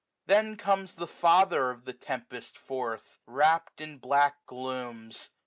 [0.25, 5.29] Then comes the father of the tempest forth^ Wrapt in black glooms.